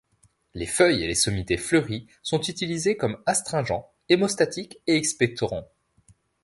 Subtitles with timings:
[0.55, 5.67] Les feuilles et les sommités fleuries sont utilisées comme astringent, hémostatique et expectorant.